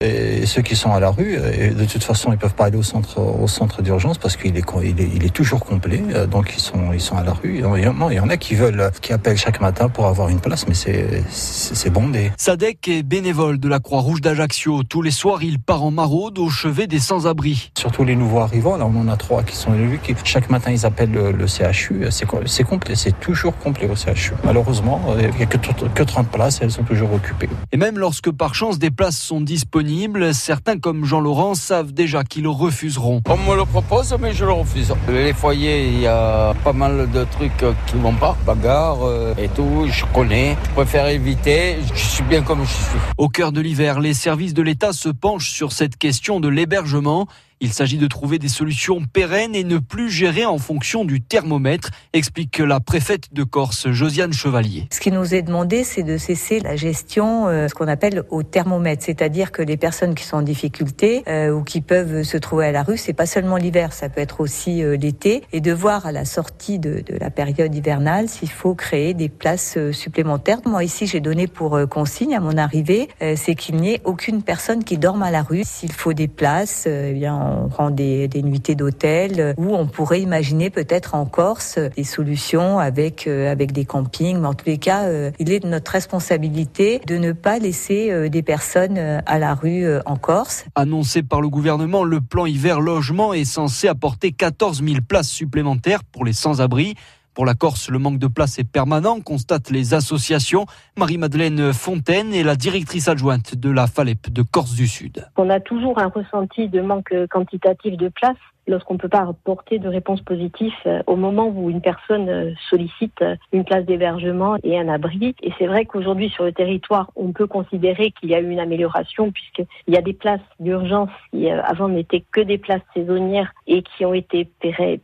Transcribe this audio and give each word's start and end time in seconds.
Et 0.00 0.46
ceux 0.46 0.62
qui 0.62 0.76
sont 0.76 0.92
à 0.92 1.00
la 1.00 1.10
rue, 1.10 1.40
et 1.52 1.70
de 1.70 1.84
toute 1.84 2.04
façon, 2.04 2.30
ils 2.30 2.38
peuvent 2.38 2.54
pas 2.54 2.66
aller 2.66 2.76
au 2.76 2.84
centre, 2.84 3.18
au 3.18 3.48
centre 3.48 3.82
d'urgence 3.82 4.16
parce 4.16 4.36
qu'il 4.36 4.56
est, 4.56 4.64
il 4.84 5.00
est, 5.00 5.10
il 5.12 5.24
est 5.24 5.34
toujours 5.34 5.64
complet. 5.64 6.00
Donc 6.30 6.54
ils 6.56 6.60
sont, 6.60 6.92
ils 6.92 7.00
sont 7.00 7.16
à 7.16 7.24
la 7.24 7.32
rue. 7.32 7.56
Il 7.56 7.82
y, 7.82 7.88
en, 7.88 8.08
il 8.08 8.14
y 8.14 8.20
en 8.20 8.28
a 8.28 8.36
qui 8.36 8.54
veulent, 8.54 8.92
qui 9.02 9.12
appellent 9.12 9.36
chaque 9.36 9.60
matin 9.60 9.88
pour 9.88 10.06
avoir 10.06 10.28
une 10.28 10.38
place, 10.38 10.68
mais 10.68 10.74
c'est, 10.74 11.24
c'est 11.28 11.90
bondé. 11.90 12.30
Sadek 12.36 12.86
est 12.86 13.02
bénévole 13.02 13.58
de 13.58 13.68
la 13.68 13.80
Croix-Rouge 13.80 14.20
d'Ajaccio. 14.20 14.84
Tous 14.84 15.02
les 15.02 15.10
soirs, 15.10 15.42
il 15.42 15.58
part 15.58 15.82
en 15.82 15.90
maraude 15.90 16.38
au 16.38 16.48
chevet 16.48 16.86
des 16.86 17.00
sans-abri. 17.00 17.72
Surtout 17.76 18.04
les 18.04 18.14
nouveaux 18.14 18.38
arrivants. 18.38 18.76
Là, 18.76 18.86
on 18.86 18.96
en 19.00 19.08
a 19.08 19.16
trois 19.16 19.42
qui 19.42 19.56
sont 19.56 19.74
élus. 19.74 19.98
Qui, 20.00 20.14
chaque 20.22 20.48
matin, 20.48 20.70
ils 20.70 20.86
appellent 20.86 21.10
le, 21.10 21.32
le 21.32 21.46
CHU. 21.48 22.06
C'est 22.12 22.64
complet. 22.64 22.94
C'est 22.94 23.18
toujours 23.18 23.56
complet 23.58 23.90
au 23.90 23.96
CHU. 23.96 24.34
Malheureusement, 24.44 25.02
il 25.18 25.28
n'y 25.34 25.42
a 25.42 25.46
que, 25.46 25.56
que 25.56 26.02
30 26.04 26.28
places 26.28 26.60
et 26.60 26.66
elles 26.66 26.70
sont 26.70 26.84
toujours 26.84 27.12
occupées. 27.12 27.48
Et 27.72 27.76
même 27.76 27.98
lorsque 27.98 28.30
par 28.30 28.54
chance 28.54 28.78
des 28.78 28.92
places 28.92 29.18
sont 29.18 29.40
disponibles, 29.40 29.87
certains 30.32 30.78
comme 30.78 31.04
Jean-Laurent 31.04 31.54
savent 31.54 31.92
déjà 31.92 32.22
qu'ils 32.22 32.46
refuseront. 32.46 33.22
On 33.28 33.36
me 33.36 33.56
le 33.56 33.64
propose, 33.64 34.14
mais 34.20 34.32
je 34.32 34.44
le 34.44 34.52
refuse. 34.52 34.92
Les 35.08 35.32
foyers, 35.32 35.88
il 35.88 36.00
y 36.00 36.06
a 36.06 36.54
pas 36.62 36.72
mal 36.72 37.10
de 37.10 37.24
trucs 37.24 37.64
qui 37.86 37.96
vont 37.96 38.14
pas, 38.14 38.36
bagarre 38.44 38.98
euh, 39.06 39.34
et 39.38 39.48
tout, 39.48 39.86
je 39.90 40.04
connais. 40.12 40.56
Je 40.64 40.70
préfère 40.70 41.06
éviter, 41.08 41.78
je 41.94 42.04
suis 42.04 42.24
bien 42.24 42.42
comme 42.42 42.62
je 42.62 42.72
suis. 42.72 42.98
Au 43.16 43.28
cœur 43.28 43.52
de 43.52 43.60
l'hiver, 43.60 44.00
les 44.00 44.14
services 44.14 44.54
de 44.54 44.62
l'État 44.62 44.92
se 44.92 45.08
penchent 45.08 45.50
sur 45.50 45.72
cette 45.72 45.96
question 45.96 46.40
de 46.40 46.48
l'hébergement. 46.48 47.26
Il 47.60 47.72
s'agit 47.72 47.98
de 47.98 48.06
trouver 48.06 48.38
des 48.38 48.48
solutions 48.48 49.00
pérennes 49.04 49.56
et 49.56 49.64
ne 49.64 49.78
plus 49.78 50.10
gérer 50.10 50.46
en 50.46 50.58
fonction 50.58 51.04
du 51.04 51.20
thermomètre, 51.20 51.90
explique 52.12 52.58
la 52.58 52.78
préfète 52.78 53.34
de 53.34 53.42
Corse, 53.42 53.90
Josiane 53.90 54.32
Chevalier. 54.32 54.86
Ce 54.92 55.00
qui 55.00 55.10
nous 55.10 55.34
est 55.34 55.42
demandé, 55.42 55.82
c'est 55.82 56.04
de 56.04 56.18
cesser 56.18 56.60
la 56.60 56.76
gestion, 56.76 57.48
euh, 57.48 57.66
ce 57.66 57.74
qu'on 57.74 57.88
appelle 57.88 58.22
au 58.30 58.44
thermomètre, 58.44 59.02
c'est-à-dire 59.04 59.50
que 59.50 59.60
les 59.60 59.76
personnes 59.76 60.14
qui 60.14 60.22
sont 60.22 60.36
en 60.36 60.42
difficulté 60.42 61.24
euh, 61.26 61.50
ou 61.50 61.64
qui 61.64 61.80
peuvent 61.80 62.22
se 62.22 62.36
trouver 62.36 62.66
à 62.66 62.72
la 62.72 62.84
rue, 62.84 62.96
c'est 62.96 63.12
pas 63.12 63.26
seulement 63.26 63.56
l'hiver, 63.56 63.92
ça 63.92 64.08
peut 64.08 64.20
être 64.20 64.40
aussi 64.40 64.84
euh, 64.84 64.96
l'été, 64.96 65.42
et 65.52 65.60
de 65.60 65.72
voir 65.72 66.06
à 66.06 66.12
la 66.12 66.24
sortie 66.24 66.78
de, 66.78 67.02
de 67.04 67.18
la 67.18 67.30
période 67.30 67.74
hivernale 67.74 68.28
s'il 68.28 68.50
faut 68.50 68.76
créer 68.76 69.14
des 69.14 69.28
places 69.28 69.76
supplémentaires. 69.90 70.60
Moi 70.64 70.84
ici, 70.84 71.08
j'ai 71.08 71.20
donné 71.20 71.48
pour 71.48 71.76
consigne 71.88 72.36
à 72.36 72.40
mon 72.40 72.56
arrivée, 72.56 73.08
c'est 73.36 73.54
qu'il 73.54 73.76
n'y 73.76 73.94
ait 73.94 74.00
aucune 74.04 74.42
personne 74.42 74.84
qui 74.84 74.98
dorme 74.98 75.22
à 75.22 75.30
la 75.30 75.42
rue. 75.42 75.62
S'il 75.64 75.92
faut 75.92 76.12
des 76.12 76.28
places, 76.28 76.86
eh 76.86 77.12
bien 77.12 77.47
on 77.48 77.68
prend 77.68 77.90
des, 77.90 78.28
des 78.28 78.42
nuitées 78.42 78.74
d'hôtel 78.74 79.54
ou 79.56 79.74
on 79.74 79.86
pourrait 79.86 80.20
imaginer 80.20 80.70
peut-être 80.70 81.14
en 81.14 81.26
Corse 81.26 81.78
des 81.96 82.04
solutions 82.04 82.78
avec 82.78 83.26
euh, 83.26 83.50
avec 83.50 83.72
des 83.72 83.84
campings. 83.84 84.38
Mais 84.40 84.46
en 84.46 84.54
tous 84.54 84.66
les 84.66 84.78
cas, 84.78 85.04
euh, 85.04 85.30
il 85.38 85.52
est 85.52 85.60
de 85.60 85.68
notre 85.68 85.92
responsabilité 85.92 87.00
de 87.06 87.16
ne 87.16 87.32
pas 87.32 87.58
laisser 87.58 88.10
euh, 88.10 88.28
des 88.28 88.42
personnes 88.42 88.98
à 88.98 89.38
la 89.38 89.54
rue 89.54 89.86
en 90.06 90.16
Corse. 90.16 90.64
Annoncé 90.74 91.22
par 91.22 91.40
le 91.40 91.48
gouvernement, 91.48 92.04
le 92.04 92.20
plan 92.20 92.46
hiver 92.46 92.80
logement 92.80 93.32
est 93.32 93.44
censé 93.44 93.88
apporter 93.88 94.32
14 94.32 94.82
000 94.82 94.98
places 95.06 95.28
supplémentaires 95.28 96.04
pour 96.04 96.24
les 96.24 96.32
sans-abri. 96.32 96.94
Pour 97.38 97.46
la 97.46 97.54
Corse, 97.54 97.88
le 97.88 98.00
manque 98.00 98.18
de 98.18 98.26
place 98.26 98.58
est 98.58 98.68
permanent, 98.68 99.20
constatent 99.20 99.70
les 99.70 99.94
associations. 99.94 100.66
Marie-Madeleine 100.98 101.72
Fontaine 101.72 102.34
est 102.34 102.42
la 102.42 102.56
directrice 102.56 103.06
adjointe 103.06 103.54
de 103.54 103.70
la 103.70 103.86
FALEP 103.86 104.28
de 104.32 104.42
Corse 104.42 104.74
du 104.74 104.88
Sud. 104.88 105.24
On 105.36 105.48
a 105.48 105.60
toujours 105.60 106.00
un 106.00 106.08
ressenti 106.08 106.68
de 106.68 106.80
manque 106.80 107.14
quantitatif 107.30 107.96
de 107.96 108.08
place 108.08 108.36
lorsqu'on 108.68 108.94
ne 108.94 108.98
peut 108.98 109.08
pas 109.08 109.26
apporter 109.28 109.78
de 109.78 109.88
réponse 109.88 110.20
positive 110.20 110.72
au 111.06 111.16
moment 111.16 111.48
où 111.48 111.70
une 111.70 111.80
personne 111.80 112.54
sollicite 112.70 113.24
une 113.52 113.64
place 113.64 113.84
d'hébergement 113.84 114.56
et 114.62 114.78
un 114.78 114.88
abri. 114.88 115.34
Et 115.42 115.52
c'est 115.58 115.66
vrai 115.66 115.84
qu'aujourd'hui, 115.84 116.28
sur 116.30 116.44
le 116.44 116.52
territoire, 116.52 117.10
on 117.16 117.32
peut 117.32 117.46
considérer 117.46 118.12
qu'il 118.12 118.30
y 118.30 118.34
a 118.34 118.40
eu 118.40 118.48
une 118.48 118.60
amélioration 118.60 119.30
puisqu'il 119.30 119.94
y 119.94 119.96
a 119.96 120.02
des 120.02 120.12
places 120.12 120.40
d'urgence 120.60 121.10
qui 121.30 121.48
avant 121.50 121.88
n'étaient 121.88 122.24
que 122.32 122.40
des 122.40 122.58
places 122.58 122.82
saisonnières 122.94 123.52
et 123.66 123.82
qui 123.82 124.04
ont 124.04 124.14
été 124.14 124.48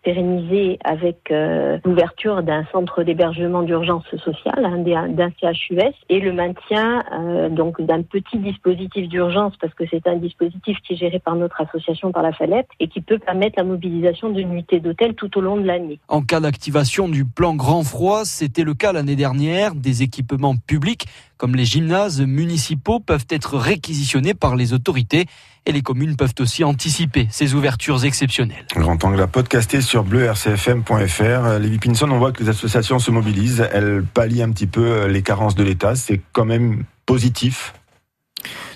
pérennisées 0.02 0.78
avec 0.84 1.30
euh, 1.30 1.78
l'ouverture 1.84 2.42
d'un 2.42 2.64
centre 2.72 3.02
d'hébergement 3.02 3.62
d'urgence 3.62 4.04
sociale, 4.16 4.64
hein, 4.64 5.08
d'un 5.08 5.30
CHUS, 5.30 5.94
et 6.08 6.20
le 6.20 6.32
maintien 6.32 7.02
euh, 7.12 7.48
donc 7.48 7.80
d'un 7.80 8.02
petit 8.02 8.38
dispositif 8.38 9.08
d'urgence 9.08 9.56
parce 9.60 9.74
que 9.74 9.84
c'est 9.90 10.06
un 10.06 10.16
dispositif 10.16 10.78
qui 10.82 10.94
est 10.94 10.96
géré 10.96 11.18
par 11.18 11.36
notre 11.36 11.60
association, 11.60 12.12
par 12.12 12.22
la 12.22 12.32
FALEP, 12.32 12.66
et 12.80 12.88
qui 12.88 13.00
peut 13.00 13.18
permettre 13.18 13.53
la 13.56 13.64
mobilisation 13.64 14.30
de 14.30 14.42
nuitées 14.42 14.80
d'hôtel 14.80 15.14
tout 15.14 15.36
au 15.38 15.40
long 15.40 15.56
de 15.56 15.66
l'année. 15.66 15.98
En 16.08 16.22
cas 16.22 16.40
d'activation 16.40 17.08
du 17.08 17.24
plan 17.24 17.54
grand 17.54 17.82
froid, 17.82 18.24
c'était 18.24 18.64
le 18.64 18.74
cas 18.74 18.92
l'année 18.92 19.16
dernière. 19.16 19.74
Des 19.74 20.02
équipements 20.02 20.56
publics 20.56 21.06
comme 21.36 21.56
les 21.56 21.64
gymnases 21.64 22.20
municipaux 22.20 23.00
peuvent 23.00 23.26
être 23.28 23.58
réquisitionnés 23.58 24.34
par 24.34 24.56
les 24.56 24.72
autorités 24.72 25.26
et 25.66 25.72
les 25.72 25.82
communes 25.82 26.16
peuvent 26.16 26.34
aussi 26.38 26.64
anticiper 26.64 27.26
ces 27.30 27.54
ouvertures 27.54 28.04
exceptionnelles. 28.04 28.66
Grand 28.74 29.02
angle 29.04 29.20
à 29.20 29.26
podcaster 29.26 29.80
sur 29.80 30.04
bleu-rcfm.fr. 30.04 31.58
Lévi 31.58 31.78
Pinson, 31.78 32.10
on 32.10 32.18
voit 32.18 32.32
que 32.32 32.42
les 32.42 32.48
associations 32.48 32.98
se 32.98 33.10
mobilisent, 33.10 33.66
elles 33.72 34.04
pallient 34.14 34.42
un 34.42 34.52
petit 34.52 34.66
peu 34.66 35.06
les 35.06 35.22
carences 35.22 35.54
de 35.54 35.64
l'État. 35.64 35.96
C'est 35.96 36.20
quand 36.32 36.44
même 36.44 36.84
positif. 37.06 37.74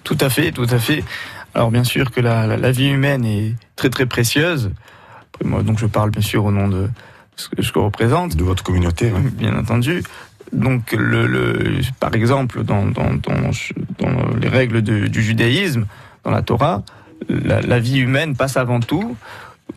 Tout 0.04 0.18
à 0.20 0.30
fait, 0.30 0.52
tout 0.52 0.66
à 0.70 0.78
fait. 0.78 1.04
Alors 1.54 1.70
bien 1.70 1.84
sûr 1.84 2.10
que 2.10 2.20
la, 2.20 2.46
la, 2.46 2.56
la, 2.56 2.70
vie 2.70 2.88
humaine 2.88 3.24
est 3.24 3.54
très 3.76 3.90
très 3.90 4.06
précieuse. 4.06 4.70
Moi, 5.44 5.62
donc 5.62 5.78
je 5.78 5.86
parle 5.86 6.10
bien 6.10 6.22
sûr 6.22 6.44
au 6.44 6.50
nom 6.50 6.68
de 6.68 6.88
ce 7.36 7.48
que 7.48 7.62
je 7.62 7.72
représente. 7.72 8.36
De 8.36 8.44
votre 8.44 8.62
communauté. 8.62 9.12
Bien 9.32 9.56
entendu. 9.56 10.02
Donc 10.52 10.92
le, 10.92 11.26
le, 11.26 11.80
par 12.00 12.14
exemple 12.14 12.64
dans, 12.64 12.86
dans, 12.86 13.14
dans, 13.14 13.50
dans 13.98 14.36
les 14.40 14.48
règles 14.48 14.82
de, 14.82 15.06
du 15.06 15.22
judaïsme, 15.22 15.86
dans 16.24 16.30
la 16.30 16.42
Torah, 16.42 16.82
la, 17.28 17.60
la, 17.60 17.78
vie 17.78 17.98
humaine 17.98 18.36
passe 18.36 18.56
avant 18.56 18.80
tout. 18.80 19.16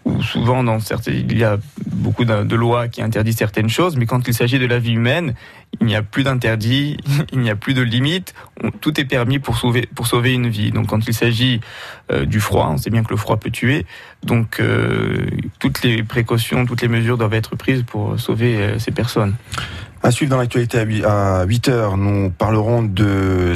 Ou 0.06 0.22
souvent 0.24 0.64
dans 0.64 0.80
certains, 0.80 1.12
il 1.12 1.38
y 1.38 1.44
a 1.44 1.58
beaucoup 2.02 2.26
de, 2.26 2.56
lois 2.56 2.88
qui 2.88 3.02
interdisent 3.02 3.38
certaines 3.38 3.70
choses, 3.70 3.96
mais 3.96 4.06
quand 4.06 4.28
il 4.28 4.34
s'agit 4.34 4.60
de 4.60 4.66
la 4.66 4.80
vie 4.80 4.94
humaine, 4.94 5.34
il 5.80 5.88
n'y 5.88 5.96
a 5.96 6.02
plus 6.02 6.24
d'interdit, 6.24 6.98
il 7.32 7.40
n'y 7.40 7.50
a 7.50 7.56
plus 7.56 7.74
de 7.74 7.82
limite, 7.82 8.34
tout 8.82 9.00
est 9.00 9.06
permis 9.06 9.40
pour 9.40 9.58
sauver, 9.58 9.88
pour 9.96 10.08
sauver 10.08 10.34
une 10.34 10.50
vie. 10.50 10.72
Donc 10.72 10.88
quand 10.88 11.08
il 11.08 11.14
s'agit 11.14 11.62
euh, 12.12 12.26
du 12.26 12.40
froid, 12.40 12.70
on 12.72 12.78
sait 12.78 12.90
bien 12.90 13.04
que 13.04 13.12
le 13.12 13.18
froid 13.18 13.38
peut 13.38 13.52
tuer, 13.52 13.86
donc 14.24 14.60
euh, 14.60 15.28
toutes 15.60 15.84
les 15.84 16.04
précautions, 16.04 16.66
toutes 16.66 16.82
les 16.82 16.90
mesures 16.90 17.18
doivent 17.18 17.34
être 17.34 17.56
prises 17.56 17.84
pour 17.84 18.20
sauver 18.20 18.58
euh, 18.58 18.80
ces 18.80 18.92
personnes. 18.92 19.36
À 20.04 20.10
suivre 20.10 20.32
dans 20.32 20.38
l'actualité 20.38 20.80
à 21.06 21.44
8 21.44 21.68
heures, 21.70 21.96
nous 21.96 22.32
parlerons 22.32 22.82
de 22.82 23.54